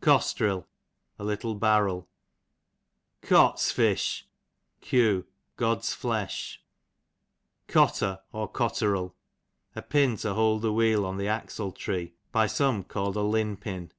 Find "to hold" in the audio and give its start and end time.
10.18-10.62